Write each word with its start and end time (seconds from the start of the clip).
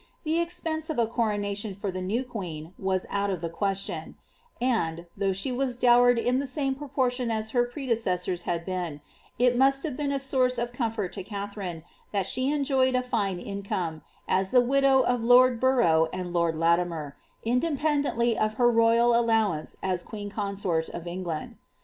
The 0.23 0.39
expense 0.39 0.89
of 0.89 0.97
a 0.97 1.05
coronation 1.05 1.75
for 1.75 1.91
the 1.91 2.01
new 2.01 2.23
queen 2.23 2.73
was 2.79 3.05
out 3.11 3.29
of 3.29 3.39
the 3.39 3.51
question; 3.51 4.15
and, 4.59 5.05
though 5.15 5.31
she 5.31 5.51
was 5.51 5.77
dowered 5.77 6.17
in 6.17 6.39
the 6.39 6.47
same 6.47 6.73
proportion 6.73 7.29
as 7.29 7.51
her 7.51 7.65
predecessors 7.65 8.41
had 8.49 8.65
been, 8.65 9.01
it 9.37 9.55
must 9.55 9.83
have 9.83 9.95
been 9.95 10.11
a 10.11 10.17
source 10.17 10.57
of 10.57 10.71
eomfort 10.71 11.11
to 11.11 11.23
Katharine, 11.23 11.83
that 12.11 12.25
she 12.25 12.51
enjoyed 12.51 12.95
a 12.95 13.03
fine 13.03 13.37
income, 13.37 14.01
as 14.27 14.49
the 14.49 14.59
widow 14.59 15.01
of 15.01 15.23
lord 15.23 15.59
Borough 15.59 16.07
and 16.11 16.33
lord 16.33 16.55
Latimer, 16.55 17.15
independently 17.43 18.35
of 18.35 18.55
her 18.55 18.71
royal 18.71 19.13
allowance 19.15 19.77
as 19.83 20.01
queen 20.01 20.31
consort 20.31 20.89
of 20.89 21.05
England. 21.05 21.57